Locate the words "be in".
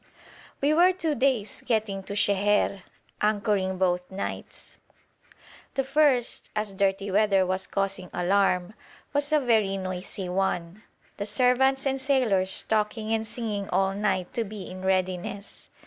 14.43-14.81